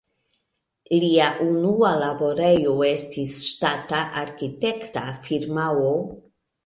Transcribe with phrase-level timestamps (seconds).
[1.01, 5.93] Lia unua laborejo estis ŝtata arkitekta firmao.